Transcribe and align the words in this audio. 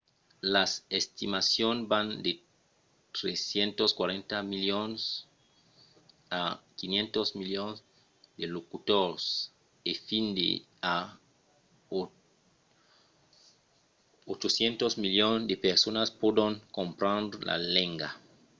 las 0.55 0.71
estimacions 0.99 1.87
van 1.91 2.07
de 2.25 2.31
340 3.17 4.37
milions 4.51 4.99
a 6.39 6.41
500 6.79 7.27
milions 7.39 7.77
de 8.39 8.45
locutors 8.55 9.23
e 9.91 9.93
fins 10.07 10.37
a 10.93 10.95
800 11.97 14.93
milions 15.03 15.45
de 15.49 15.55
personas 15.67 16.09
pòdon 16.21 16.51
comprendre 16.77 17.37
la 17.49 17.57
lenga 17.75 18.09